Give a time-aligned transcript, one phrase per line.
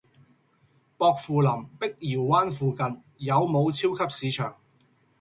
[0.97, 1.49] 薄扶林
[1.79, 4.57] 碧瑤灣附近有無超級市場？